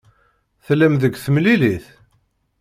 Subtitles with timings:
[0.65, 1.85] Tellam deg temlilit?